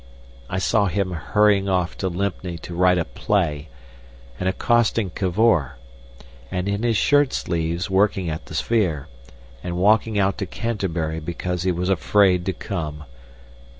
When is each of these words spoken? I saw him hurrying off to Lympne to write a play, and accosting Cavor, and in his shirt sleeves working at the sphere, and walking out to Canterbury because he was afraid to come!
I 0.49 0.57
saw 0.57 0.87
him 0.87 1.11
hurrying 1.11 1.69
off 1.69 1.95
to 1.99 2.07
Lympne 2.09 2.57
to 2.63 2.73
write 2.75 2.97
a 2.97 3.05
play, 3.05 3.67
and 4.39 4.49
accosting 4.49 5.11
Cavor, 5.11 5.77
and 6.49 6.67
in 6.67 6.81
his 6.81 6.97
shirt 6.97 7.33
sleeves 7.33 7.87
working 7.87 8.27
at 8.27 8.47
the 8.47 8.55
sphere, 8.55 9.09
and 9.63 9.77
walking 9.77 10.17
out 10.17 10.39
to 10.39 10.47
Canterbury 10.47 11.19
because 11.19 11.61
he 11.61 11.71
was 11.71 11.87
afraid 11.89 12.47
to 12.47 12.53
come! 12.53 13.03